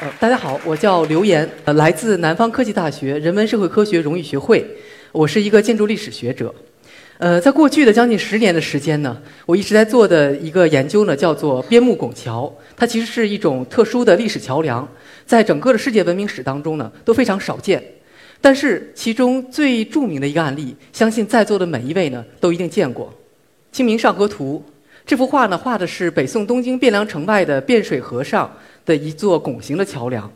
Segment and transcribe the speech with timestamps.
[0.00, 4.66] 呃，大家好，我叫刘岩，呃，来自南方科技大学人文社会科学荣誉学会，
[5.12, 6.54] 我是一个建筑历史学者。
[7.18, 12.50] 呃，在过去的将近十年的时间呢，我一直在做的一个研究呢，叫做边牧拱桥。
[12.74, 14.88] 它其实是一种特殊的历史桥梁，
[15.26, 17.84] 在整个的世界文明史当中呢，都非常少见。
[18.40, 23.12] 但是其中最著名的一个案例，相信在座的每一位呢，都一定见过
[23.76, 24.64] 《清明上河图》。
[25.04, 28.50] 这幅画呢，画的是北宋东京汴梁城外的汴水河上
[28.90, 30.28] 的一座拱形的桥梁。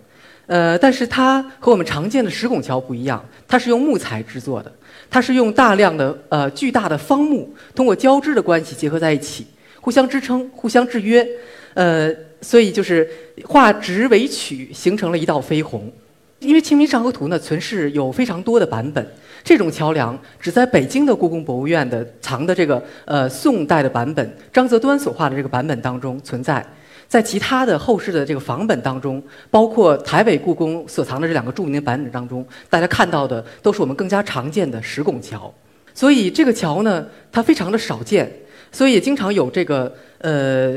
[0.46, 4.70] 呃，但是它和我们常见的石拱桥不一样，它是用木材制作的。
[5.10, 9.46] 它是用大量的呃巨大的方木通过交织的关系结合在一起，
[9.80, 11.26] 互相支撑、互相制约，
[11.74, 13.08] 呃，所以就是
[13.44, 15.90] 画直为曲，形成了一道飞虹。
[16.40, 19.06] 因为《清明上河图》呢存世有非常多的版本，
[19.42, 26.62] 这种桥梁只在北京的故宫博物院的藏的这个呃宋代的版本，张择端所画的这个版本当中存在。
[27.14, 35.54] 在其他的后世的这个仿本当中，包括台北故宫所藏的这两个著名的版本当中，大家看到的都是我们更加常见的石拱桥。
[35.94, 38.28] 所以这个桥呢，它非常的少见，
[38.72, 40.74] 所以也经常有这个呃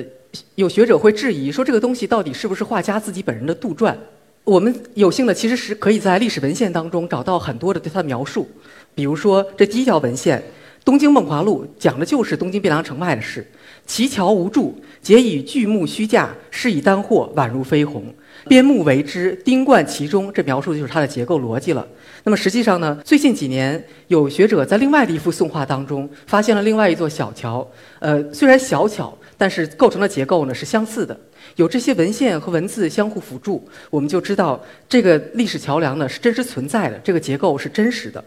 [0.54, 3.96] 有学者会质疑说这个东西到底是不是画家自己本人的杜撰？
[4.44, 8.48] 我们有幸的其实是可以在历史文献当中找到很多的对它的描述，
[8.94, 10.38] 比如说这第一条文献
[10.88, 13.46] 《东京梦华录》讲的就是东京汴梁城外的事。
[13.86, 18.06] 其桥无柱，皆以巨木虚架，饰以丹货，宛如飞鸿。
[18.48, 20.32] 边木为之，钉贯其中。
[20.32, 21.86] 这描述的就是它的结构逻辑了。
[22.24, 27.70] 那么实际上呢，最近几年有学者在另外的一幅宋画当中发现了另外一座小桥。
[28.00, 31.20] 呃，虽然小巧，但是构成的结构呢是相似的。
[31.58, 38.24] 有这些文献和文字相互辅助，我们就知道这个历史桥梁呢是真实存在的，这个结构是真实的。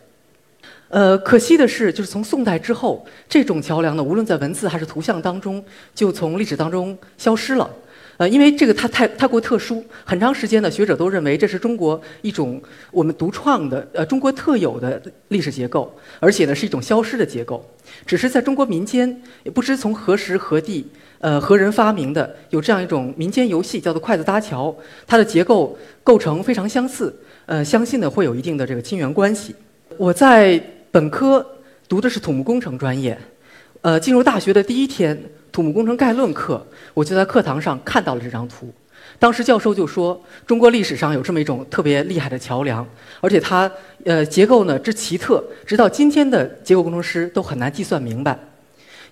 [0.90, 5.64] 呃，可惜的是，就是从宋代之后，这种桥梁呢，无论在文字还是图像当中，
[5.94, 7.70] 就从历史当中消失了。
[8.16, 17.64] 呃，因为这个它太太过特殊，很长时间呢，学者都认为这是中国一种我们独创的、呃中国特有的历史结构，而且呢是一种消失的结构。
[18.04, 20.86] 只是在中国民间，也不知从何时何地，
[21.20, 24.74] 呃何人发明的，有这样一种民间游戏，叫做筷子搭桥，
[25.06, 27.14] 它的结构构成非常相似，
[27.46, 29.54] 呃，相信呢会有一定的这个亲缘关系。
[29.96, 30.60] 我在。
[30.92, 31.46] 本科
[31.88, 33.16] 读的是土木工程专业，
[33.82, 35.16] 呃，进入大学的第一天，
[35.52, 38.68] 土木工程概论课，我就在课堂上看到了这张图。
[39.16, 42.84] 当时教授就说，中国历史上有这么一种特别厉害的桥梁，
[43.20, 43.70] 而且它
[44.04, 48.36] 呃结构呢之奇特，直到今天的结构工程师都很难计算明白。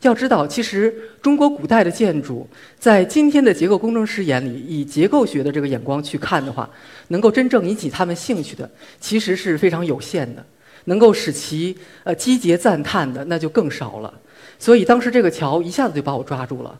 [0.02, 6.68] 要知道，其实中国古代的建筑，在今天的结构工程师眼里，以结构学的这个眼光去看的话，
[7.08, 8.68] 能够真正引起他们兴趣的，
[9.00, 10.44] 其实是非常有限的。
[10.88, 14.12] 能够使其呃击节赞叹的那就更少了，
[14.58, 16.78] 所以当时这个桥一下子就把我抓住了。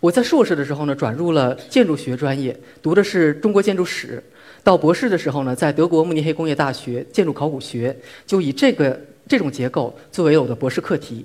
[0.00, 4.22] 我在硕士的时候呢，转入了建筑学专业，读的是中国建筑史。
[4.62, 7.94] 到博士的时候呢，在德国慕尼黑工业大学建筑考古学，
[8.26, 11.24] 就以这个这种结构作为我的博士课题。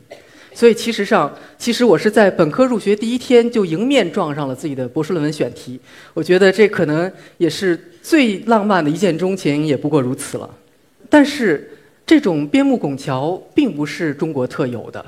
[0.54, 5.80] 所以其实上，其实我是在本科入学第一天就迎面撞上了自己的博士论文选题。
[6.14, 10.50] 我觉得这可能也是最浪漫的一见钟情，也不过如此了。
[11.10, 11.70] 但是。
[12.06, 15.04] 这种边木拱桥并不是中国特有的，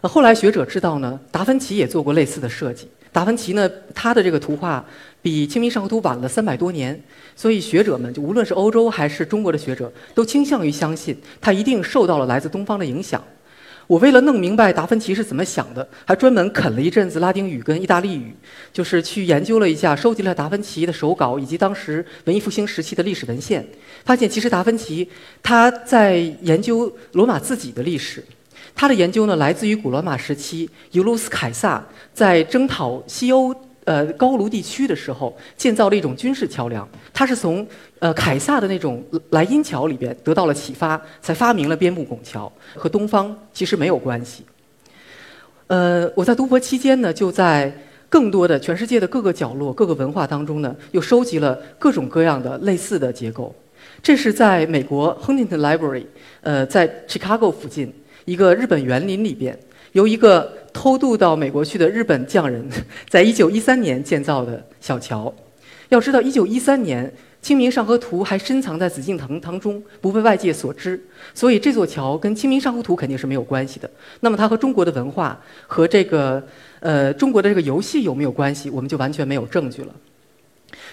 [0.00, 2.88] 后来学者知道呢，达芬奇也做过类似的设计。
[3.12, 4.84] 达芬奇呢，他的这个图画
[5.20, 6.98] 比《清明上河图》晚了三百多年，
[7.36, 13.22] 所以学者们就无论是欧洲还是中国的学者，都倾向于相信他一定受到了来自东方的影响。
[13.88, 18.34] 我为了弄明白达芬奇是怎么想的，还专门啃了一阵子拉丁语跟意大利语，
[18.70, 23.66] 就是去研究了一下，收集了达芬奇的手稿以及当时文艺复兴时期的历史文献，
[24.04, 25.08] 发现其实达芬奇
[25.42, 28.22] 他在研究罗马自己的历史，
[28.74, 31.82] 他的研究呢来自于古罗马时期尤卢斯凯撒
[32.12, 33.54] 在征讨西欧。
[33.88, 37.66] 呃，高卢地区的时候建造了一种军事桥梁，它是从
[38.00, 44.44] 呃凯撒的那种莱茵桥里边得到了启发，才发明了边牧拱桥，和东方其实没有关系。
[45.68, 47.72] 呃，我在读博期间呢，就在
[48.10, 53.54] 更多的全世界的各个角落、各个文化当中呢，又收集了各种各样的类似的结构。
[54.02, 56.04] 这是在美国 Huntington Library，
[56.42, 57.90] 呃，在 Chicago 附近
[58.26, 59.58] 一个日本园林里边。
[59.92, 62.64] 由一个偷渡到美国去的日本匠人，
[63.08, 65.32] 在一九一三年建造的小桥。
[65.88, 67.06] 要知道，一九一三年
[67.40, 71.00] 《清明上河图》还深藏在紫禁城当中，不被外界所知，
[71.34, 73.90] 所以这座桥跟《清明上河图》肯定是没有关系的。
[74.20, 76.46] 那么，它和中国的文化和这个
[76.80, 78.68] 呃中国的这个游戏有没有关系？
[78.68, 79.94] 我们就完全没有证据了。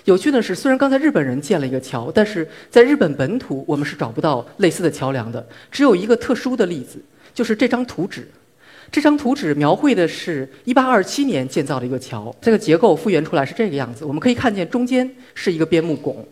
[0.05, 5.45] 有趣的是，虽然刚才日本人建了一个桥，但是在日本本土我们是找不到类似的桥梁的。
[5.69, 8.25] 只有一个特殊的例子，就是这张图纸。
[8.91, 14.05] 这张图纸描绘的是1827年建造的一个桥，这个结构复原出来是这个样子。
[14.05, 16.25] 我们可以看见中间是一个边木拱。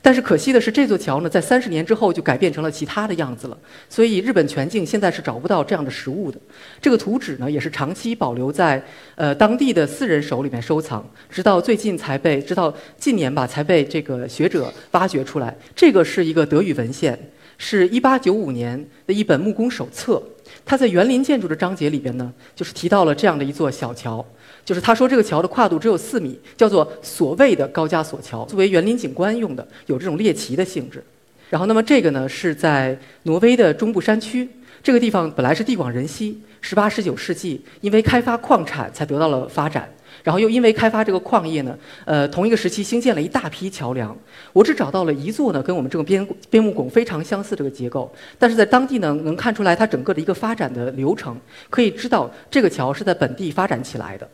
[0.00, 3.58] 但是可惜的是，这座桥呢，在三十年之后就改变成了其他的样子了。
[3.88, 6.38] 所以日本全境现在是找不到这样的实物的。
[6.80, 8.82] 这个图纸呢，也是长期保留在
[9.16, 15.54] 呃当地的私人手里面收藏，直到最近才被，直到近年吧，才被这个学者挖掘出来。
[15.74, 17.18] 这个是一个德语文献，
[17.58, 20.22] 是一八九五年的一本木工手册。
[20.66, 24.22] 它在园林建筑的章节里边呢，就是提到了这样的一座小桥。
[24.64, 31.00] 就是他说这个桥的跨度只有四米，叫做所谓的高加索桥，作为园林景观用的，有这种猎奇的性质。
[31.48, 34.48] 然后，那么这个呢是在挪威的中部山区，
[34.82, 39.88] 这个地方本来是地广人稀，十八、十九世纪因为开发矿产才得到了发展，
[40.26, 44.14] 然后又因为开发这个矿业呢，呃，同一个时期兴建了一大批桥梁。
[44.52, 51.38] 我只找到了一座呢，跟我们这个边边牧拱非常相似这个结构，但是在当地呢能看出来它整个的一个发展的流程，
[51.70, 54.28] 可以知道这个桥是在本地发展起来的。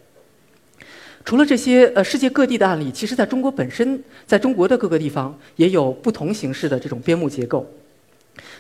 [1.27, 7.71] 除了这些呃世界各地的案例，其实在中国本身，在中国的各个地方也有不同形式的这种边牧结构。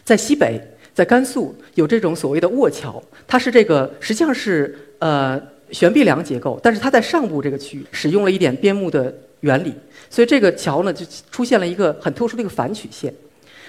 [0.04, 0.60] 在西北，
[0.92, 5.40] 在甘肃有这种所谓的卧桥，它是这个实际上是呃
[5.72, 9.74] 悬臂梁结构，但是它在上部这个区域使用了一点边牧的原理，
[10.08, 13.12] 所以这个桥呢就出现了一个很特殊的一个反曲线。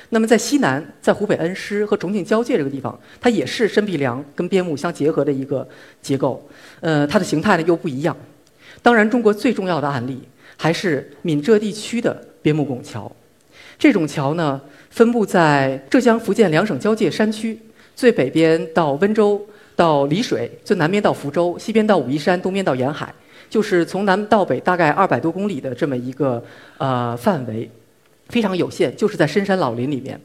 [0.09, 5.67] 那么在西南，在湖北恩施和重庆交界这个地方，它也是深壁梁跟边牧相结合的一个
[6.01, 6.47] 结构，
[6.81, 8.15] 呃，它的形态呢又不一样。
[8.83, 10.21] 当然，中国最重要的案例
[10.55, 13.11] 还是闽浙地区的边牧拱桥。
[13.79, 14.61] 这种桥呢，
[14.91, 17.57] 分布在浙江、福建两省交界山区，
[17.95, 19.43] 最北边到温州
[19.75, 23.13] 到丽水，最南边到福州，西边到武夷山，东边到沿海，
[23.49, 26.43] 就是从南到北大概二百多公里的这么一个
[26.77, 27.69] 呃范围，
[28.29, 30.19] 非常有限，就是在深山老林里面。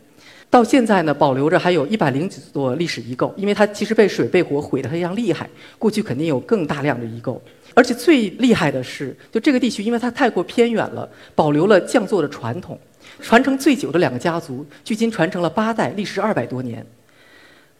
[0.51, 5.49] 到现在呢，保留着还有一百零几座历史遗构，因为它其实被水被火毁得非常厉害，
[5.79, 7.41] 过去肯定有更大量的遗构。
[7.75, 12.79] 而且最厉害的是，就这个地区，因为它太过偏远了，保留了匠作的传统。
[13.21, 16.85] 传承最久的两个家族，距今传承了八代，历时二百多年。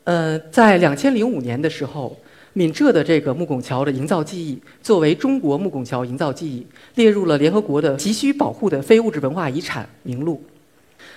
[0.09, 2.17] 呃，在两千零五年的时候，
[2.55, 10.43] 闽浙的这个木拱桥的营造技艺，作为中国木拱桥营造技艺，列入了联合国的急需保护的非物质文化遗产名录。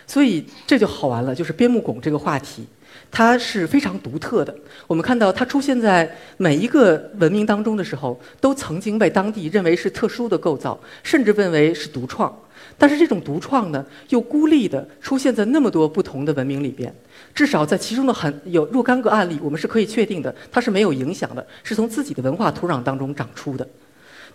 [0.05, 2.65] 所以这就好玩了，就是边牧拱这个话题。
[3.09, 4.53] 它是非常独特的。
[4.87, 12.37] 我们看到它出现在每一个文明当中的时候，都曾经被当地认为是特殊的构造，甚至认为是独创。
[12.77, 16.93] 但是这种独创呢，又孤立的出现在那么多不同的文明里边。
[17.33, 23.67] 至少在其中的很有若干个案例，我们是可以确定的，它是没有影响的，是从自己的文化土壤当中长出的。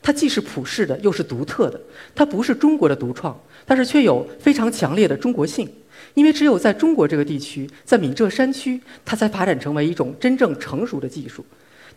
[0.02, 1.80] 它既是普世的，又是独特的。
[2.14, 5.68] 它不是中国的独创，但是却有非常强烈的中国性。
[6.14, 11.44] 因为只有在中国这个地区，在闽浙山区，它才发展成为一种真正成熟的技术。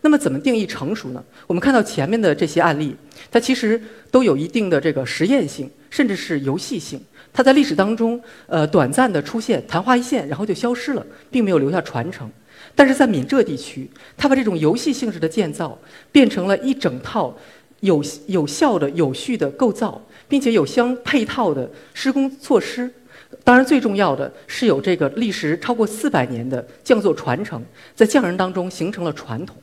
[0.00, 1.22] 那么，怎么定义成熟呢？
[1.46, 2.96] 我们看到前面的这些案例，
[3.30, 3.80] 它其实
[4.10, 7.00] 都有一定的这个实验性，甚至是游戏性。
[7.32, 12.30] 它在历史当中，呃，短暂的出现，昙花一现，然后就消失了，并没有留下传承。
[12.74, 15.78] 但是在闽浙地区，它把这种游戏性质的建造，
[16.12, 17.36] 变成了一整套
[17.80, 22.90] 有有效的、有序的构造，并且有相配套的施工措施。
[23.44, 27.62] 当然，最重要的是有这个历时超过四百年的匠作传承，
[27.94, 29.56] 在匠人当中形成了传统。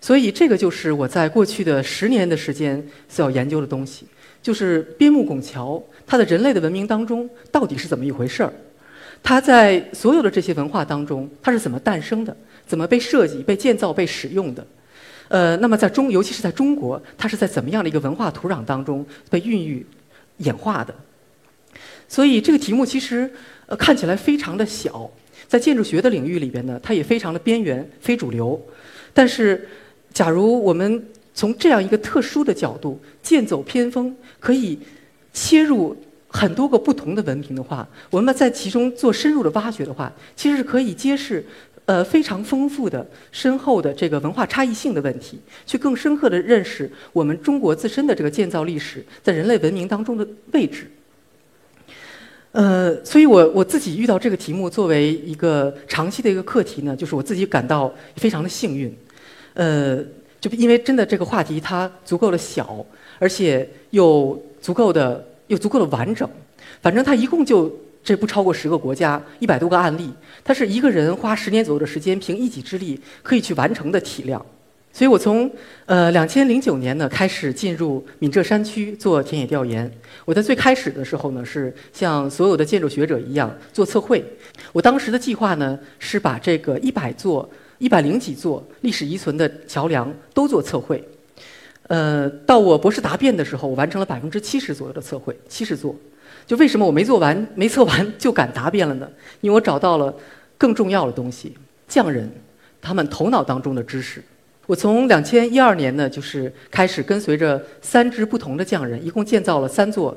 [0.00, 4.06] 所以，这个就是我在过去的十年的时间所要研究的东西，
[4.42, 8.52] 就是边牧拱桥，它的人类的文明当中到底是怎么一回事儿？
[9.22, 12.34] 它在所有的这些文化当中，它是怎么诞生的？
[12.66, 14.66] 怎么被设计、被建造、被使用的？
[15.28, 19.84] 呃，那么在中，尤其是在中国，它是在怎么样的一个文化土壤当中被孕育、
[20.38, 20.94] 演化的？
[22.08, 23.30] 所以这个题目其实，
[23.66, 25.10] 呃，看起来非常的小，
[25.46, 28.60] 在建筑学的领域里边呢，它也非常的边缘、非主流。
[29.12, 29.68] 但是，
[30.12, 31.04] 假如我们
[31.40, 34.78] 从这样一个特殊的角度，剑走偏锋，可以
[35.32, 35.96] 切入
[36.28, 41.42] 很多个不同的文明的话，我们在其中做深入的挖掘的话，其实是可以揭示，
[41.86, 50.90] 呃，非常丰富的、深厚的这个文化差异性的问题，去更深刻的认识我们中国自身的这个建造历史在人类文明当中的位置。
[52.52, 58.94] 呃，所以我我自己遇到这个题目作为一个长期的一个课题呢，就是我自己感到非常的幸运，
[59.54, 60.04] 呃，
[60.40, 62.84] 就因为真的这个话题它足够的小，
[63.18, 66.28] 而且又足够的又足够的完整，
[66.80, 67.70] 反正它一共就
[68.02, 70.10] 这不超过十个国家，一百多个案例，
[70.42, 74.44] 它是一个人花十年左右的时间，凭一己之力可以去完成的体量。
[74.92, 75.50] 所以我从
[75.86, 79.90] 呃两千零九年呢开始进入闽浙山区做田野调研。
[80.24, 84.22] 我在最开始的时候呢是像所有的建筑学者一样做测绘。
[84.72, 91.02] 我当时的计划呢是把这个一百座一百零几座历史遗存的桥梁都做测绘。
[91.84, 95.94] 呃，到我博士答辩的时候，我完成了百分之七十左右的测绘，七十座。
[96.46, 99.08] 就为什么我没做完、没测完就敢答辩了呢？
[99.40, 100.14] 因为我找到了
[100.58, 101.56] 更重要的东西——
[101.88, 102.30] 匠人
[102.80, 104.22] 他们头脑当中的知识。
[104.70, 110.16] 我从两千一二年呢，就是开始跟随着三支不同的匠人，一共建造了三座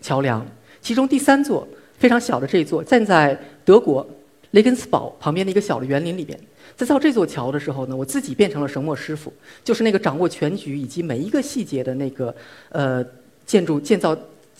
[0.00, 0.46] 桥梁。
[0.80, 1.66] 其中第三座
[1.98, 4.08] 非常小的这一座，站在德国
[4.52, 6.38] 雷根斯堡旁边的一个小的园林里边。
[6.76, 9.32] 在造这座桥的时候呢，我自己变成了绳墨师傅，
[9.64, 12.32] 就是那个掌握全局以及每一个细节的那个
[12.68, 13.04] 呃
[13.44, 14.16] 建筑建造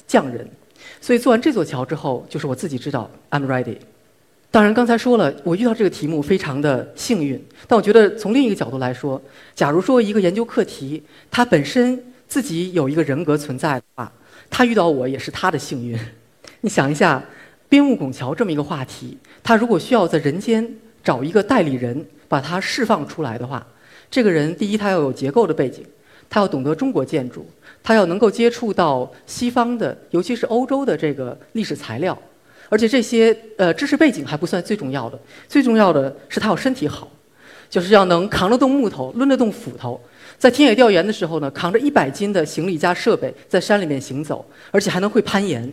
[0.08, 0.44] 匠人。
[1.00, 3.76] 所以做完这座桥之后，就是我自己知道 I'm ready。
[4.50, 7.38] 当然，刚才说了，我遇到这个题目非常的幸运。
[7.66, 9.20] 但我觉得从另一个角度来说，
[9.54, 14.10] 假如说一个研究课题它本身自己有一个人格存在的话，
[14.48, 15.98] 他遇到我也是他的幸运。
[16.62, 17.22] 你想一下，
[17.68, 20.66] 边牧拱桥这么一个话题，他如果需要在人间
[21.04, 23.64] 找一个代理人把它释放出来的话，
[24.10, 25.84] 这个人第一他要有结构的背景，
[26.30, 27.44] 他要懂得中国建筑，
[27.82, 32.18] 他要能够接触到西方的，尤其是欧洲的这个历史材料。
[32.68, 37.10] 而且这些呃知识背景还不算最重要的，最重要的是他要身体好，
[37.70, 39.98] 就是要能扛得动木头，抡得动斧头，
[40.38, 45.72] 在田野调研的时候呢，扛着一百斤的行李加设备在山里面行走，而且还能会攀岩。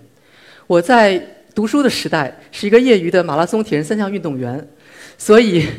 [0.67, 1.21] 我在
[1.53, 4.67] 读书的时代是一个业余的马拉松铁人三项运动员，
[5.17, 5.67] 所以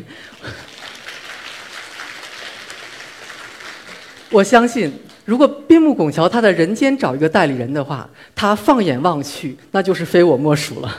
[4.30, 4.92] 我相信。
[5.26, 10.98] 如果边牧拱桥他在人间找一个代理人的话，他放眼望去，那就是非我莫属了。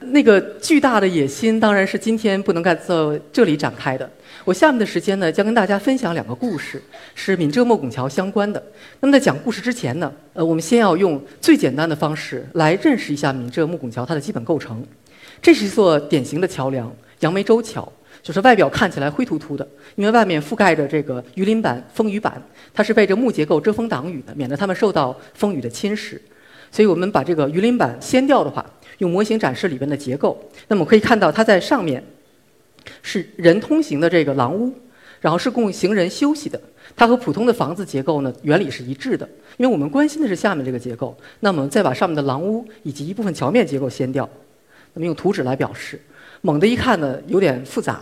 [0.00, 2.74] 那个巨大的野心当然是今天不能在
[3.30, 4.10] 这里展开的。
[4.46, 6.82] 我下面的时间呢，将跟大家分享两个故事，
[7.14, 8.62] 是闽浙莫拱桥相关的。
[9.00, 14.82] 那么在讲故事之前呢，呃，我们先要用最简单的方式来认识一下闽浙莫拱桥它的基本构成。
[15.42, 17.86] 这是一座典型的桥梁——杨梅洲桥。
[18.22, 22.42] 就是外表看起来灰秃秃的，因为外面覆盖着这个鱼鳞板、风雨板，
[22.74, 26.18] 它是被这木结构遮风挡雨的，免得它们受到风雨的侵蚀。
[26.70, 28.64] 所以我们把这个鱼鳞板掀掉的话，
[28.98, 32.04] 用模型展示里边的结构，那么可以看到它在上面
[33.02, 34.72] 是人通行的这个廊屋，
[35.20, 36.60] 然后是供行人休息的。
[36.94, 41.16] 它和普通的房子结构呢原理是一致的，因为我们关心的是下面这个结构。
[41.40, 44.28] 那么再把上面的廊屋以及一部分桥面结构掀掉，
[44.92, 45.98] 那么用图纸来表示。
[46.42, 48.00] 猛地一看呢，有点复杂，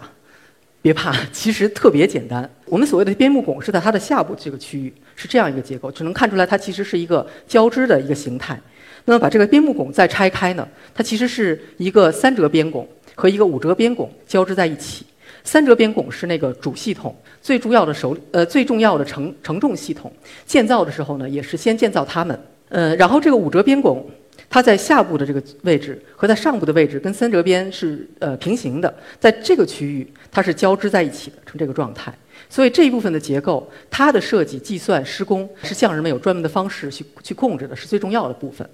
[0.81, 2.49] 别怕，其实特别简单。
[2.67, 8.59] 我们所谓的边牧拱是在它的下部这个区域，是这样一个结构，只能看出来它其实是一个交织的一个形态。
[9.05, 15.05] 那么把这个边牧拱再拆开呢，它其实是一个三折边拱和一个五折边拱交织在一起。
[15.43, 20.13] 三折边拱是那个主系统最重要的手呃最重要的承承重系统，
[20.47, 22.39] 建造的时候呢，也是先建造它们。
[22.69, 24.09] 呃，然后这个五折边拱。
[24.49, 32.13] 它在下部的这个位置和在上部的位置跟三折边是呃平行的，在这个区域它是交织在一起的，成这个状态。
[32.49, 38.69] 所以这一部分的结构，它的设计、计算、施工是匠人们有专门的方式去去控制的，是最重要的部分。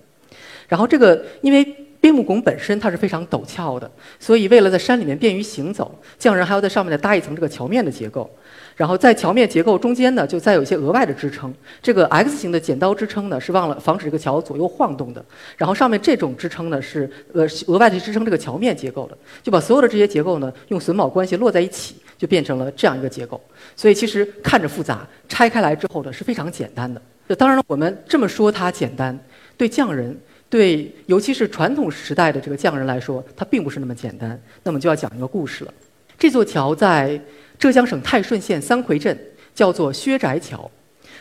[0.69, 1.65] 然后这个因为
[2.01, 3.91] 边木拱本身它是非常陡峭的，
[4.21, 8.31] 所以为了在山里面便于行走，匠人还要在上面再搭一层这个桥面的结构。
[8.77, 11.55] 然后在桥面结构中间呢，就再有一些额外的支撑。
[11.81, 15.25] 这个 X 型的剪刀支撑呢，是忘了防止这个桥左右晃动的。
[15.57, 19.17] 然后上面这种支撑呢，是呃额外的支撑这个桥面结构的。
[19.45, 23.41] 就把所有的这些结构呢，用榫卯关系摞在一起，就变成了这样一个结构。
[23.77, 27.01] 所以其实看着复杂，拆开来之后呢，是非常简单的。
[27.37, 29.17] 当然了，我们这么说它简单，
[29.57, 30.19] 对匠人，
[30.51, 34.37] 对尤其是传统时代的这个匠人来说，它并不是那么简单。
[34.65, 35.73] 那么就要讲一个故事了。
[36.19, 37.21] 这座桥在。
[37.59, 39.19] 浙江省泰顺县三魁镇
[39.55, 40.71] 叫做薛宅桥，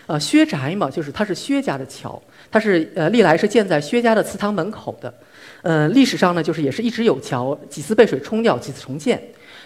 [0.07, 2.21] 呃，薛宅嘛，就是它是薛家的桥，
[2.51, 5.13] 它是呃历来是建在薛家的祠堂门口的，
[5.61, 9.21] 呃，历史上呢就是也是一直有桥，几次被水冲掉，几次重建。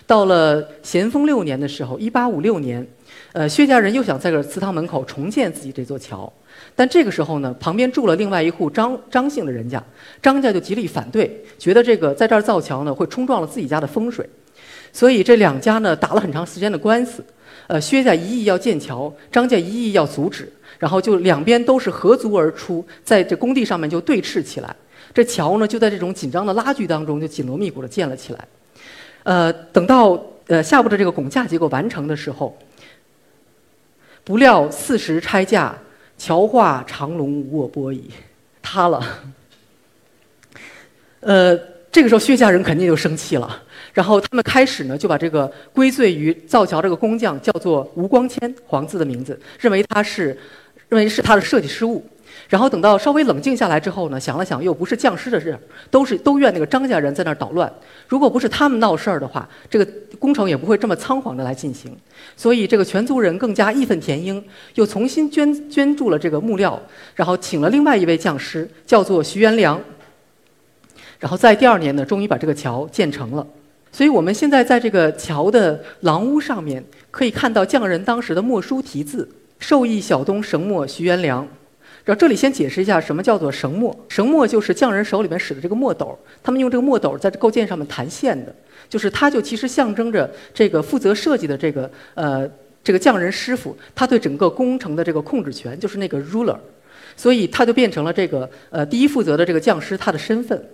[0.06, 2.86] 到了咸丰六年的时候，一八五六年，
[3.34, 6.32] 呃，薛家人又想在这祠堂门口重建自己这座桥，
[6.76, 9.84] 但这个时候呢，旁边住了另外一户张张姓的人家，
[10.22, 14.30] 张家就极力反对，觉得这个在这儿造桥呢会冲撞了自己家的风水。
[14.98, 17.24] 所以这两家呢打了很长时间的官司，
[17.68, 24.76] 呃，薛家一意要建桥，张家一意要阻止，然后就两边都是合租而出，在这工地上面就对峙起来。
[25.14, 28.48] 这桥呢就在这种紧张的拉锯当中就紧锣密鼓的建了起来。
[29.22, 32.58] 呃，等到呃下部的这个拱架结构完成的时候，
[34.24, 35.78] 不料四时拆架，
[36.18, 38.10] 桥化长龙无我波矣，
[38.64, 39.06] 塌了。
[41.20, 41.56] 呃，
[41.92, 43.62] 这个时候薛家人肯定就生气了。
[43.98, 50.38] 然后他们开始呢，就把这个归罪于造桥这个工匠叫做吴光谦，黄字的名字，认为他是，
[50.88, 52.06] 认为是他的设计失误。
[52.48, 55.58] 然后等到稍微冷静下来之后呢，想了想，又不是匠师的事，
[55.90, 57.74] 都是都怨那个张家人在那儿捣乱。
[58.08, 59.88] 如果不是他们闹事儿的话，这个
[60.20, 61.98] 工程也不会这么仓皇的来进行。
[62.36, 64.44] 所以这个全族人更加义愤填膺，
[64.76, 66.80] 又重新捐捐助了这个木料，
[67.16, 69.82] 然后请了另外一位匠师，叫做徐元良。
[71.18, 73.48] 然后在第二年呢，终于把这个桥建成了。
[73.92, 79.28] 所以我们现在在这个桥的廊屋上面，可以看到匠人当时的墨书题字
[79.60, 81.48] ：“授意小东绳墨徐元良。”
[82.06, 83.94] 然后这里先解释一下什么叫做绳墨。
[84.08, 88.56] 绳墨就是匠人手里面使的这个墨斗，他们用这个墨斗在这构件上面弹线的，
[88.88, 92.50] 就是它就其实象征着这个负责设计的这个呃
[92.82, 96.56] 这个匠人师傅，他对整个工程的这个控制权，就是那个 ruler，
[97.18, 100.66] 所以他就变成了这个呃第一负责的这个匠师他的身份。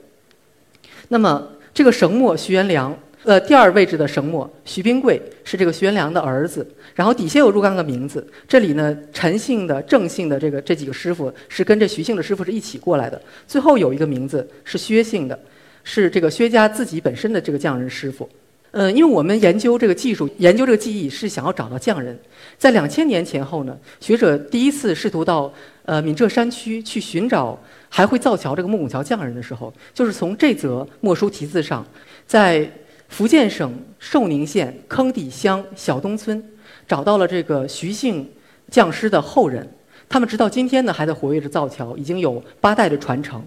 [1.08, 2.96] 那么这个绳墨徐元良。
[3.26, 8.28] 呃，第二位置的绳墨徐宾贵是这个徐元良的儿子，然后底下有若干个名字。
[8.46, 13.22] 这里呢，陈姓的、郑姓的这个这几个师傅是跟着徐姓的师傅是一起过来的。
[13.48, 15.40] 最后有一个名字是薛姓的，
[15.86, 18.30] 是这个薛家自己本身的这个匠人师傅。
[18.74, 22.20] 呃，因为我们研究这个技术、研究这个技艺是想要找到匠人。
[22.58, 25.52] 在两千年前后呢，学者第一次试图到
[25.86, 31.86] 呃闽浙山区去寻找还会造桥这个木拱桥匠人的时候，就是从这则墨书题字上，
[32.28, 32.70] 在。
[33.10, 36.44] 福建省寿宁县坑底乡小东村，
[36.88, 38.28] 找到了这个徐姓
[38.72, 39.70] 匠师的后人，
[40.10, 43.46] 他们直到今天呢还在活跃着造桥，已经有八代的传承，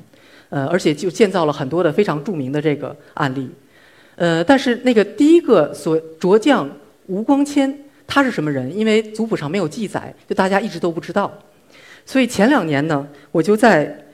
[0.51, 3.51] 呃，而且就建造了很多的非常著名的这个案例，
[4.17, 6.69] 呃，但是那个第一个所着将
[7.07, 7.73] 吴光谦，
[8.07, 8.77] 他是什么人？
[8.77, 11.33] 因为族谱上没有记载，就大家一直都不知道，
[12.05, 14.07] 所以前两年呢，我就在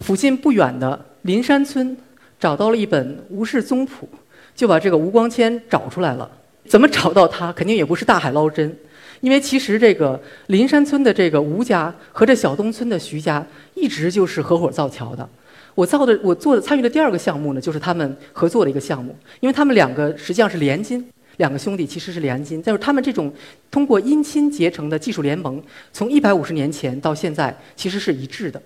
[0.00, 1.96] 附近不远的林山村
[2.38, 4.08] 找到了一本吴氏宗谱。
[4.52, 6.30] 就把这个吴光谦找出来了，
[6.66, 7.50] 怎么找到他？
[7.52, 8.76] 肯定也不是大海捞针，
[9.20, 15.28] 因为其实这个林山村的这个吴家和这小东村的徐家一直就是合伙造桥的。
[15.74, 21.02] 我造的，我做的参与的第二个项目呢，就是他们合作的一个项目，因为他们两个实际上是连襟，
[21.36, 23.32] 两个兄弟其实是连襟，但是他们这种
[23.70, 28.60] 通过姻亲结成的技术联盟，从一百五十年前到现在其实是一致的。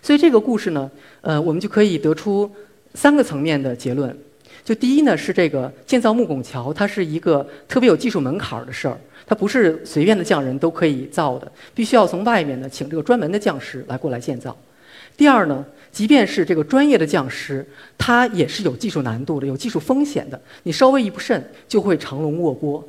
[0.00, 0.90] 所以这个故事呢，
[1.20, 2.50] 呃，我们就可以得出
[2.94, 4.16] 三个层面的结论。
[4.64, 8.96] 就第一呢，是这个建造木拱桥，它是一个特别有技术门槛的事儿，
[9.26, 14.56] 它不是随便的匠人都可以造的，必须要从外面呢请这个专门的匠师来过来建造。
[15.16, 17.66] 第二呢，即便是这个专业的匠师，
[17.98, 22.82] 他也是有技术难度的，有技术风险的，你稍微一不慎就会长龙卧波。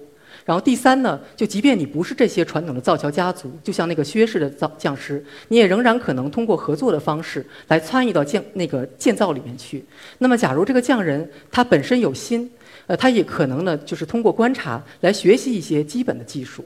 [0.45, 9.83] 然后第三呢，就即便你不是这些传统的造桥家族，就像那个薛氏的造匠师，你也仍然可能通过合作的方式来参与到建那个建造里面去。
[10.17, 12.51] 那么，假如这个匠人他本身有心，
[12.87, 16.65] 呃，他也可能呢，就是通过观察来学习一些基本的技术。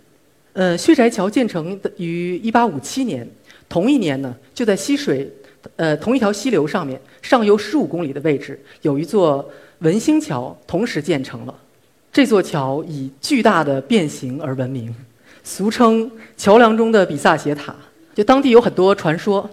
[0.53, 3.29] 呃，薛宅桥建成的于1857年，
[3.69, 5.31] 同一年呢，就在溪水，
[5.75, 9.47] 呃，同一条溪流上面，上游15公里的位置，有一座
[9.79, 11.53] 文兴桥，同时建成了。
[12.17, 14.91] 这座桥以巨大的变形而闻名，
[15.43, 17.75] 俗称桥梁中的比萨斜塔。
[18.15, 19.47] 就当地有很多传说，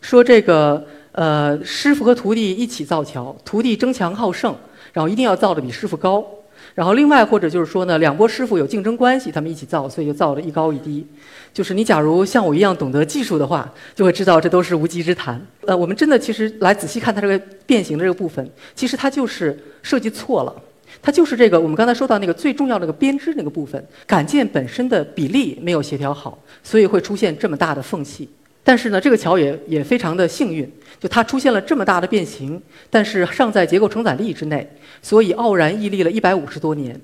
[0.00, 4.52] 说这个呃师傅和徒弟一起造桥，徒弟争强好胜，
[4.92, 6.26] 然后一定要造的比师傅高。
[6.74, 11.06] 然后另外或者就是说呢，两拨师傅有竞争关系，他们一起造，所以就造的一高一低。
[11.54, 15.40] 就是你假如像我一样懂得技术的话，就会知道这都是无稽之谈。
[15.64, 20.52] 呃，我们真的其实来仔细看它这个变形的这个部分，其实它就是设计错了。
[21.02, 28.28] 它就是这个，我们刚才说到那个最重要的那个编织那个部分，杆件本身的比例没有协调好，所以会出现这么大的缝隙。
[28.62, 32.60] 但是呢，这个桥也也非常的幸运，就它出现了这么大的变形，
[32.90, 36.94] 但是尚在结构承载力之内，所以傲然屹立了一百五十多年，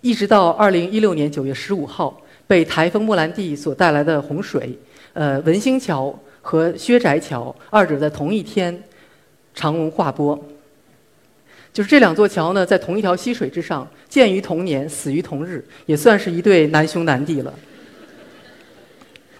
[0.00, 4.78] 一直到二零一六年九月十五号，被台风莫兰蒂所带来的洪水，
[5.14, 8.80] 呃，文兴桥和薛宅桥二者在同一天
[9.52, 10.40] 长龙划波。
[11.72, 17.54] 就是这两座桥呢，在同一条溪水之上，建于同年，死于同日，也算是一对难兄难弟了。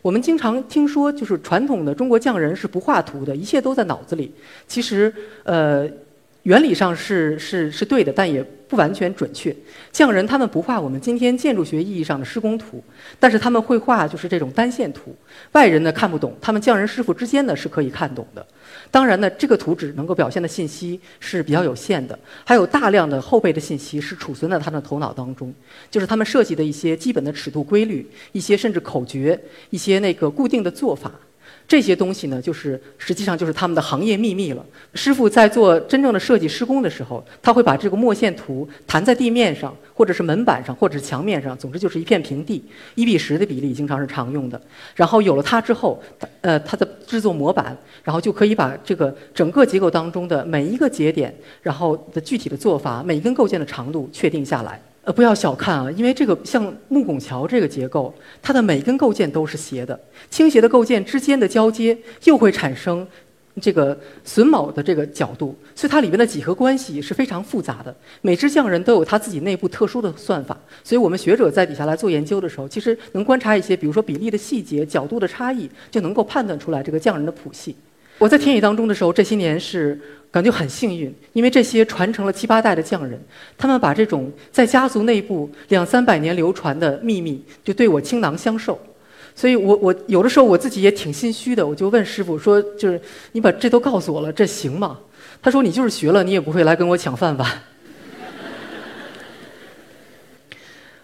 [0.01, 4.33] 我们经常听说，就是传统的中国匠人是不画图的，一切都在脑子里。
[4.67, 5.13] 其实，
[5.45, 5.89] 呃。
[6.45, 9.55] 原理上是是是对的，但也不完全准确。
[9.93, 12.83] 匠人他们不画我们今天建筑学意义上的施工图，
[13.21, 15.15] 但是他们会画就是这种单线图。
[15.53, 18.47] 外人呢看不懂，他们匠人师傅之间呢是可以看懂的。
[18.91, 25.53] 当然呢，这个图纸能够表现的信息是比较有限的，还有大量的后备的信息是储存在他的头脑当中，
[25.91, 31.13] 就是他们设计的一些基本的尺度规律，一些甚至口诀，一些那个固定的做法。
[31.73, 34.63] 这些东西呢，就是实际上就是他们的行业秘密了。
[34.93, 42.63] 师傅在做真正的设计施工的时候，他会把这个墨线图弹在地面上，或者是门板上，或者是墙面上，总之就是一片平地，
[42.95, 44.61] 一比十的比例经常是常用的。
[44.95, 45.99] 然后有了它之后，
[46.43, 54.79] 呃，它的制作模板，然后就可以把这个整个结构当中的每一个节点，然后的具体的做法，每一根构件的长度确定下来。
[55.05, 59.99] 呃，不要小看啊，因为这个像木拱桥这个结构，它的每根构件都是斜的，
[60.31, 63.05] 倾斜的构件之间的交接又会产生
[63.61, 67.93] 这个榫卯的这个角度，所以它里面的几何关系是非常复杂的。
[68.21, 77.75] 每支匠人都有他自己内部特殊的算法，所以我们学者在底下来做研究的时候，其实能观察一些，比如说比例的细节、角度的差异，就能够判断出来这个匠人的谱系。
[78.19, 80.01] 我在田野当中的时候，这些年是。
[80.33, 83.23] 感觉很幸运，因为这些传承了七八代的匠人，
[83.57, 88.81] 他们把这种在家族内部两三百年流传的秘密，就对我倾囊相授。
[89.35, 93.01] 所以我我有的时候我自己也挺心虚的，我就问师傅说：“就是
[93.33, 94.99] 你把这都告诉我了，这行吗？”
[95.43, 97.51] 他说：“你就是学了，你也不会来跟我抢饭碗。”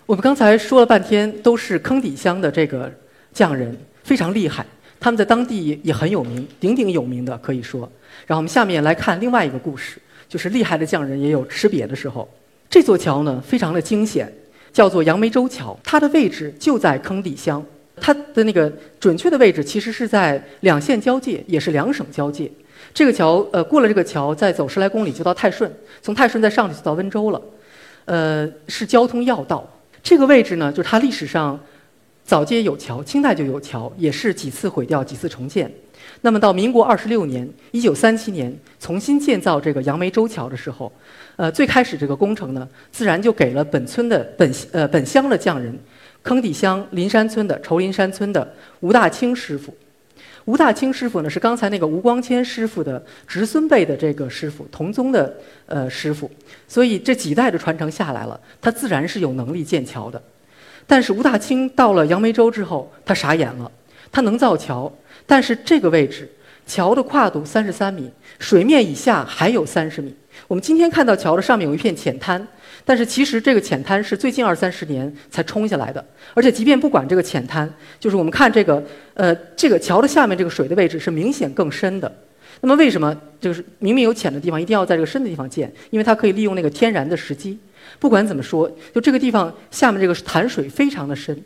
[0.07, 2.91] 我们刚才说了半天，都是坑底乡的这个
[3.35, 4.65] 匠人，非常厉害。
[5.01, 7.81] 他们在当地也很有名，鼎鼎有名的可以说。
[8.27, 12.29] 然后我们下面来看另外一个故事，就是厉害的匠人也有吃瘪的时候。
[12.69, 14.31] 这座桥呢，非常的惊险，
[14.73, 15.79] 叫做杨梅洲桥。
[15.85, 17.65] 它的位置就在坑底乡，
[18.01, 22.51] 它的那个准确的位置其实是在两县交界，也是两省交界。
[22.93, 25.71] 这个桥，呃，过了这个桥，再走十来公里就到泰顺，
[26.03, 27.41] 从泰顺再上去就到温州了，
[28.07, 29.67] 呃，是交通要道。
[30.03, 31.59] 这个位置呢，就是它历史上。
[32.29, 35.73] 早街有桥，清代就有桥，也是几次毁掉，几次重建。
[36.21, 40.93] 那么到民国二十六年（一九三七年）重新建造这个杨梅洲桥的时候，
[41.37, 45.75] 呃，最开始这个工程呢，自然就给了本村的本呃本乡的匠人，
[46.23, 48.47] 坑底乡林山村的仇林山村的
[48.81, 49.75] 吴大清师傅。
[50.45, 56.31] 吴大清师傅呢，是刚才那个吴光谦师傅的侄孙辈的这个师傅，同宗的呃师傅，
[56.67, 60.23] 所以这几代的传承下来了，他自然是有能力建桥的。
[60.89, 63.71] 但是吴大清到了杨梅洲之后，他傻眼了。
[64.11, 64.91] 他能造桥，
[65.27, 66.27] 但是这个位置，
[66.67, 70.15] 桥的跨度三十三米，水面以下还有三十米。
[70.47, 72.45] 我们今天看到桥的上面有一片浅滩，
[72.87, 76.03] 但是其实这个浅滩是最近二三十年才冲下来的。
[76.33, 77.71] 而且即便不管这个浅滩，
[78.01, 82.11] 就是我们看这个，呃，这个桥的下面这个水的位置是明显更深的。
[82.63, 85.71] 那么为什么就是明明有浅的地方，一定要在这个深的地方建？
[85.91, 87.59] 因为它可以利用那个天然的石基。
[87.99, 91.37] 不管怎么说，就这个地方下面这个潭水非常的深。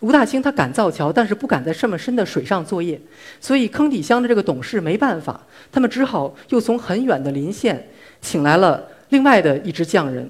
[0.00, 3.00] 吴大清他敢造桥，但是不敢在这么深的水上作业，
[3.40, 7.88] 所以坑底乡的这个董事没办法，他们只好又从很远的邻县
[8.20, 10.28] 请来了另外的一支匠人，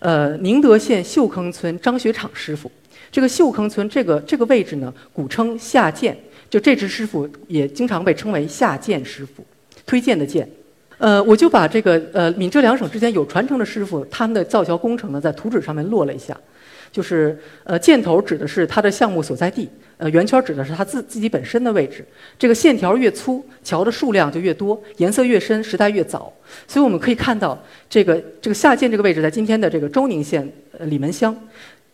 [0.00, 2.70] 呃，宁德县秀坑村张学场师傅。
[3.10, 6.14] 这个秀坑村这个这个位置呢，古称下涧，
[6.50, 9.42] 就这支师傅也经常被称为下涧师傅，
[9.86, 10.46] 推荐的荐。
[11.04, 16.34] 呃，我就把这个呃闽浙两省之间有传承的师傅他们的造桥工程呢，在图纸上面落了一下，
[16.90, 22.02] 就是呃箭头指的是它的项目所在地，呃圆圈指的是它自自己本身的位置。
[22.38, 26.32] 这个线条越粗，桥的数量就越多，颜色越深，时代越早。
[26.66, 31.36] 所以我们可以看到，这个这个下涧这个位置在今天的这个周宁县呃李门乡，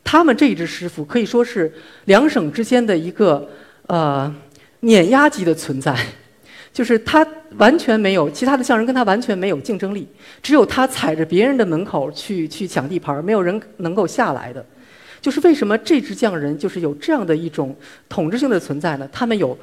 [0.05, 1.73] 他们这一支师傅可以说是
[2.05, 3.51] 两省之间的一个
[3.89, 4.33] 呃
[4.79, 5.97] 碾压级的存在。
[6.73, 10.07] 就是他完全没有其他的匠人跟他完全没有竞争力，
[10.41, 14.65] 只有他踩着别人的门口去去抢地盘，没有人能够下来的。
[15.21, 17.77] 就是为什么这支匠人就是有这样的一种
[18.09, 19.09] 统治性的存在呢？
[19.13, 19.59] 他们有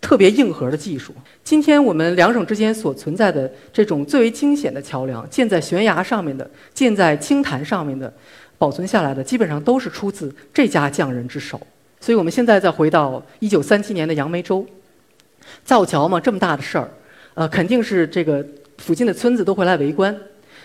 [0.00, 1.14] 特别硬核的技术。
[1.44, 8.12] 今天我们两省之间所存在的这种最为惊险的桥梁，建在悬崖上面的，建在青潭上面的，
[8.58, 11.58] 保存下来的，基本上都是出自这家匠人之手。
[12.00, 14.66] 所以我们现在再回到一九三七年的杨梅洲。
[15.64, 16.90] 造桥嘛，这么大的事儿，
[17.34, 18.44] 呃，肯定是这个
[18.78, 20.16] 附近的村子都会来围观。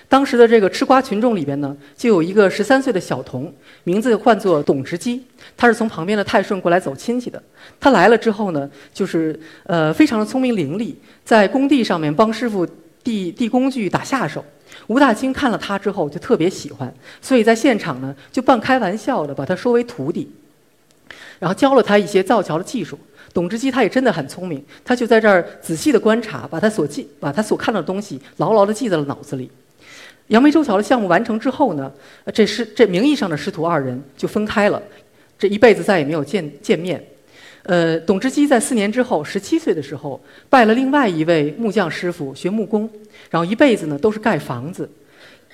[0.07, 3.51] 当时的这个吃瓜群众里边呢，就有一个十三岁的小童，
[3.85, 5.23] 名字唤作董直基，
[5.57, 7.41] 他是从旁边的泰顺过来走亲戚的。
[7.79, 10.93] 他来了之后呢，就是呃，非常的聪明伶俐，
[11.23, 12.67] 在工地上面帮师傅
[13.03, 14.45] 递递工具、打下手。
[14.85, 20.29] 吴大清看了他之后就特别喜欢，所以在现场呢就半开玩笑的把他收为徒弟，
[21.39, 22.99] 然后教了他一些造桥的技术。
[23.35, 29.51] 董之基他也真的很聪明，他就在这儿仔细的观察，把他所记、把他所看到的东西牢牢的记在了脑子里。
[30.27, 31.91] 杨梅洲桥的项目完成之后呢，
[32.33, 34.81] 这师这名义上的师徒二人就分开了，
[35.37, 37.05] 这一辈子再也没有见见面。
[37.63, 42.89] 呃，董之基在四年之后，十七岁的时候，拜了另外一位木匠师傅学木工，
[43.29, 44.89] 然后一辈子呢都是盖房子，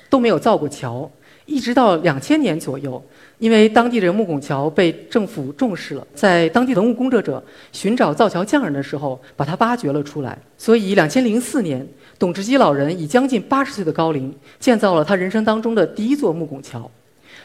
[0.07, 1.09] 都没有造过桥。
[1.47, 3.03] 一直到两千年左右，
[3.41, 10.37] 因为当地的木拱桥被政府重视了，在当地文物工作者寻找造桥匠人的时候，把它挖掘了出来。
[10.59, 11.83] 所以，两千零四年，
[12.19, 16.87] 董直基老人以将近八十岁的高龄，建造了他人生当中的第一座木拱桥。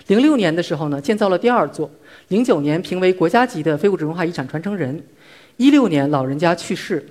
[0.09, 1.91] 零六年的时候呢，建造了第二座。
[2.29, 5.03] 零九年评为国家级的非物质文化遗产传承人。
[5.57, 7.03] 一六年老人家去世。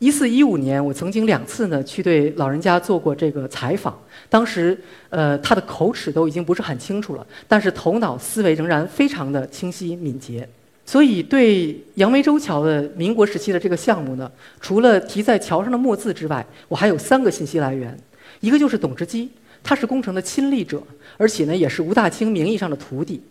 [0.00, 3.96] 一四一五年，我曾经两次呢去对老人家做过这个采访。
[4.30, 4.76] 当时，
[5.10, 10.48] 呃，他的口齿都已经不是很清楚了，但是头脑思维仍然非常的清晰敏捷。
[10.86, 17.94] 所以，对杨梅洲桥的民国时期的这个项目呢，除了题在桥上的墨字之外，我还有三个信息来源。
[18.40, 19.28] 一个就是董直基，
[19.62, 20.82] 他是工程的亲历者，
[21.18, 23.22] 而且呢也是吴大清名义上的徒弟。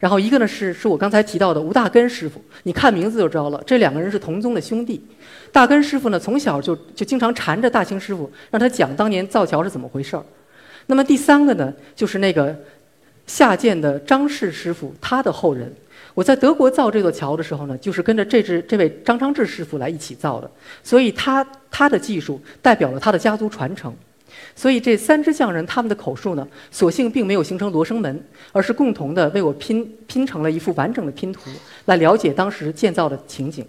[0.00, 5.00] 然后一个呢是是我刚才提到的吴大根师傅，你看名字就知道了，这两个人是同宗的兄弟。
[5.56, 10.22] 大根师傅呢从小就就经常缠着大清师傅，让他讲当年造桥是怎么回事儿。
[10.84, 12.54] 那么第三个呢就是那个
[13.26, 15.72] 下建的张氏师傅，他的后人。
[16.12, 20.50] 我在德国造这座桥的时候呢，就是跟着这支这位张昌志师傅来一起造的，
[20.82, 23.90] 所以他他的技术代表了他的家族传承。
[24.54, 31.48] 所以这三支匠人他们的口述呢，所幸并没有形成罗生门，而是共同的为我拼拼成了一幅完整的拼图，
[31.86, 33.66] 来了解当时建造的情景。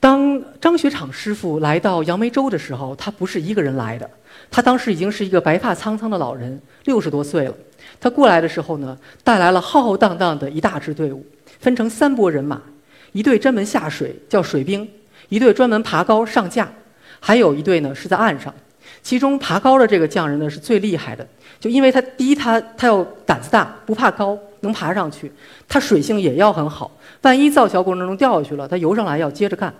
[0.00, 4.08] 当张学场师傅来到杨梅洲的时候，他不是一个人来的，
[4.50, 7.54] 他当时已经是一个白发苍苍的老人，六十多岁了。
[8.00, 11.26] 他过来的时候呢，带来了浩浩荡荡的一大支队伍，
[11.58, 12.62] 分成三拨人马，
[13.10, 14.88] 一队专门下水叫水兵，
[15.28, 16.70] 一队专门爬高上架，
[17.18, 18.54] 还有一队呢是在岸上。
[19.02, 21.26] 其中爬高的这个匠人呢是最厉害的，
[21.58, 25.32] 就因为他第一他他要胆子大，不怕高，能爬上去，
[25.66, 26.90] 他水性也要很好，
[27.22, 29.74] 万一造桥过程中掉下去了，他游上来要接着干。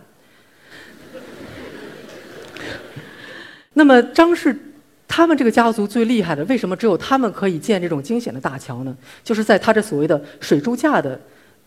[3.79, 4.55] 那么张氏
[5.07, 8.97] 他们这个家族最厉害的，为什么只有他们可以建这种惊险的大桥呢？
[9.23, 11.19] 就是在他这所谓的水柱架的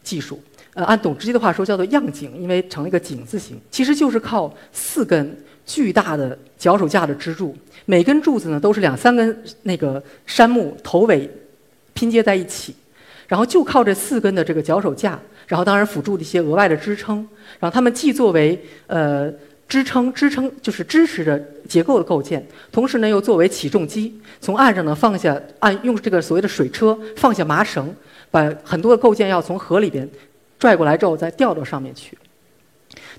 [0.03, 0.39] 技术，
[0.73, 5.35] 呃，按董直基的话说叫做样井，因为成了一个井字形，其实就是靠四根。
[5.63, 11.29] 巨大的脚手架的支柱，每根柱子呢都是两三根那个杉木头尾
[11.93, 12.75] 拼接在一起，
[13.27, 17.17] 然后就靠这四根的这个脚手架，然后当然辅助的一些额外的支撑，
[17.59, 19.31] 然后它们既作为呃
[19.71, 27.95] 支撑支撑就是支持着结构的构建，同时呢又作为起重机，从岸上呢放下按用这个所谓的水车放下麻绳，
[28.29, 30.05] 把很多的构件要从河里边
[30.59, 32.17] 拽过来之后再吊到上面去。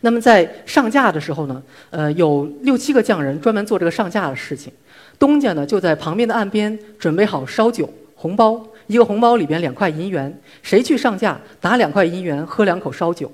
[0.03, 4.71] 那么在上架的时候呢，呃，有六七个匠人专门做这个上架的事情。
[5.19, 13.33] 东家呢就在旁边的岸边准备好烧酒、红包，一个红包里边两块银元，谁去上架拿两块银元喝两口烧酒。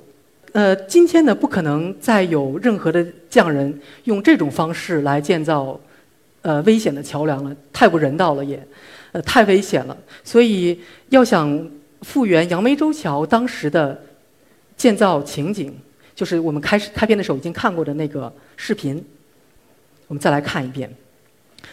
[0.58, 5.78] 呃，今天呢不可能再有任何的匠人用这种方式来建造，
[6.42, 8.60] 呃，危险的桥梁了，太不人道了也，
[9.12, 9.96] 呃，太危险了。
[10.24, 11.70] 所以要想
[12.02, 14.02] 复原杨梅洲桥当时的
[14.76, 15.72] 建造情景。
[16.16, 19.00] 就是我们开始开篇的时候已经看过的那个视频，
[20.08, 20.92] 我们再来看一遍。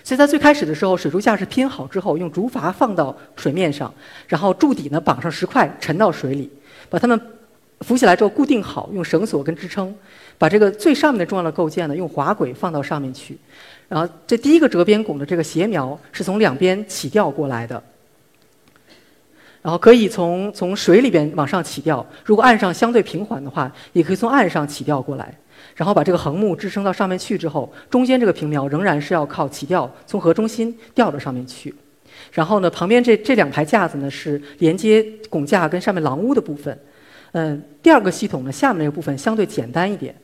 [0.03, 3.91] 所以在最开始的时候，水柱架是拼好之后，用竹筏放到水面上，
[4.27, 6.51] 然后柱底呢绑上石块沉到水里，
[6.87, 7.19] 把它们
[7.85, 9.93] 浮起来之后固定好，用绳索跟支撑，
[10.39, 13.37] 把这个最上面的重要的构件呢用滑轨放到上面去，
[13.87, 17.81] 然后这第一个折边拱的这个斜苗是从两边起吊过来的。
[19.61, 25.35] 然后可以从从水里边往上起吊，如果岸上相对平缓的话，也可以从岸上起吊过来，
[25.75, 31.73] 然后把这个横木支撑到上面去之后，中间这个平苗仍然是要靠起吊从河中心吊到上面去。
[32.31, 36.77] 然后呢，旁边这这两排架子呢是连接拱架跟上面廊屋的部分。
[37.37, 40.15] 嗯，第二个系统呢，下面那个部分相对简单一点。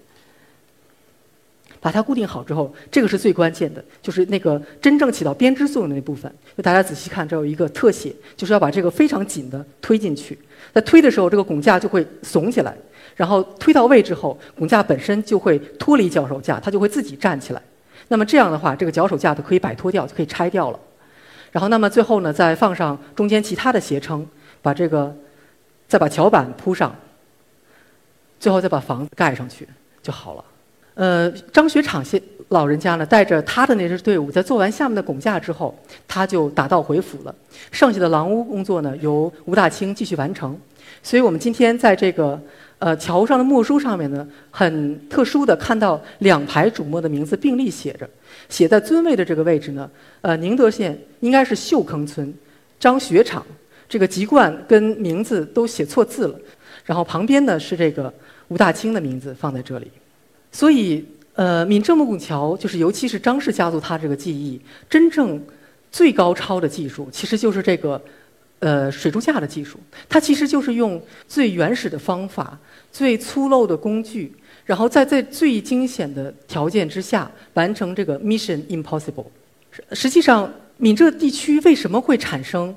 [1.81, 6.33] 把它固定好之后，这个是最关键的，就是那个真正起到编织作用的那部分。
[6.55, 10.39] 就大家仔细看，这有一个特写，就是要把这个非常紧的推进去。
[10.73, 12.73] 在推的时候，这个拱架就会耸起来，
[13.17, 17.61] 然后推到位之后，拱架本身就会脱离脚手架，它就会自己站起来。
[18.07, 20.79] 那么这样的话，这个脚手架就可以摆脱掉，就可以拆掉了。
[21.51, 24.25] 然后，那么最后呢，再放上中间其他的斜撑，
[24.61, 25.13] 把这个
[25.91, 26.95] 再把桥板铺上，
[28.39, 29.67] 最后再把房子盖上去
[30.01, 30.45] 就好了。
[30.93, 35.77] 呃，张学场先老人家呢，带着他的那支队伍，在做完下面的拱架之后，
[36.07, 37.35] 他就打道回府了。
[37.71, 40.57] 剩下的廊屋工作呢，由吴大清继续完成。
[41.03, 42.41] 所以我们今天在这个
[42.79, 48.09] 呃桥上的墨书上面呢，很特殊的看到两排主墨的名字并立写着，
[48.47, 52.33] 写在尊位的这个位置呢，呃，宁德县应该是秀坑村，
[52.79, 53.45] 张学场
[53.91, 56.39] 这个籍贯跟名字都写错字了，
[56.85, 58.11] 然后旁边呢是这个
[58.47, 59.91] 吴大清的名字放在这里。
[60.49, 65.43] 所以，呃，闽浙木拱桥就是，尤其是张氏家族他这个技艺，真正
[65.91, 68.01] 最高超的技术，其实就是这个
[68.59, 69.77] 呃水柱架的技术，
[70.07, 72.57] 它其实就是用最原始的方法、
[72.93, 74.31] 最粗陋的工具，
[74.63, 79.25] 然后在在最惊险的条件之下完成这个 Mission Impossible。
[79.91, 82.73] 实际上，闽浙地区为什么会产生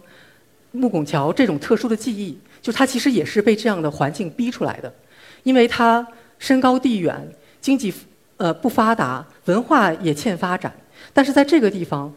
[0.75, 2.37] 木拱桥这种特殊的技艺？
[2.61, 4.93] 就它其实也是被这样的环境逼出来的，
[5.45, 6.07] 因为它
[6.39, 7.17] 身高地远，
[7.61, 7.95] 经济
[8.39, 10.75] 呃不发达，文化也欠发展。
[11.13, 12.13] 但是在这个地方，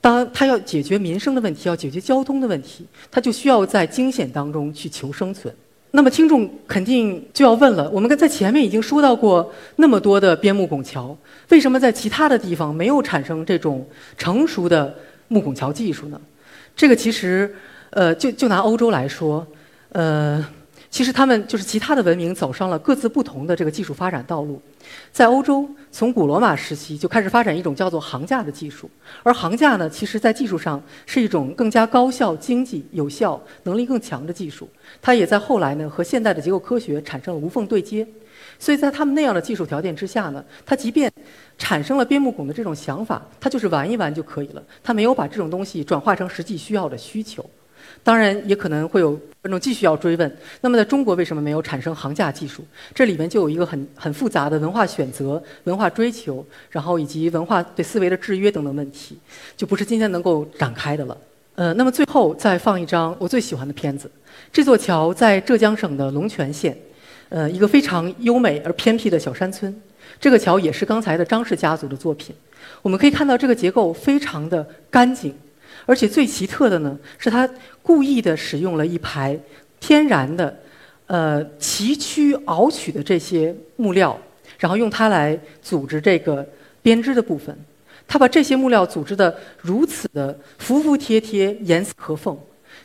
[0.00, 5.52] 当它要解决民生的问题，要解决交通的问题，它就需要在惊险当中去求生存。
[5.90, 11.16] 那么听众肯定就要问了：我们在前面已经说到过那么多的边木拱桥，
[11.48, 13.84] 为什么在其他的地方没有产生这种
[14.16, 14.94] 成熟的
[15.28, 16.20] 木拱桥技术呢？
[16.76, 17.52] 这个其实，
[17.90, 19.46] 呃，就就拿欧洲来说，
[19.90, 20.44] 呃，
[20.90, 24.60] 其实他们就是其他的文明走上了各自不同的这个技术发展道路。
[25.12, 28.90] 在欧洲，从古罗马时期就开始发展一种叫做桁架的技术，
[29.22, 34.68] 而桁架呢，其实在技术上是一种更加高效、经济、有效、能力更强的技术。
[35.02, 38.06] 它也在后来呢和现代的结构科学产生了无缝对接。
[38.58, 41.12] 所以在他们那样的技术条件之下呢，它即便
[41.58, 47.44] 产生了边牧拱的这种想法，它就是玩一玩就可以了，它没有把这种东西转化成实际需要的需求。
[48.08, 49.10] 当然，也可能会有
[49.42, 52.64] 观众继续要追问：那么在中国为什么没有产生行架技术？
[52.94, 59.18] 这里面就有一个很很复杂的文化选择、文化追求，然后以及文化对思维的制约等等问题，
[59.58, 61.14] 就不是今天能够展开的了。
[61.56, 64.10] 呃，那么最后再放一张我最喜欢的片子。
[64.50, 66.74] 这座桥在浙江省的龙泉县，
[67.28, 69.82] 呃，一个非常优美而偏僻的小山村。
[70.18, 72.34] 这个桥也是刚才的张氏家族的作品。
[72.80, 75.34] 我们可以看到这个结构非常的干净。
[75.88, 77.48] 而且最奇特的呢，是他
[77.82, 79.38] 故意的使用了一排
[79.80, 80.54] 天然的、
[81.06, 84.18] 呃崎岖凹曲的这些木料，
[84.58, 86.46] 然后用它来组织这个
[86.82, 87.56] 编织的部分。
[88.06, 92.36] 他把这些木料组织的如此的服服帖帖、严丝合缝，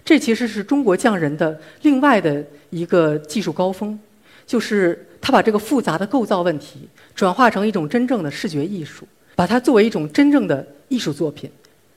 [0.05, 3.99] 这其实是中国匠人的另外的一个技术高峰，
[4.47, 11.51] 就是他把这个复杂的构造问题转化成一种真正的视觉艺术，把它作为一种真正的艺术作品，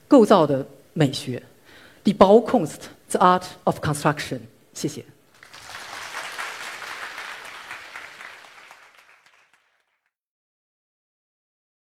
[0.09, 0.67] 构造的。
[0.96, 1.42] 美学，
[2.04, 4.40] Die Baukunst, the art of construction。
[4.74, 5.06] 谢谢。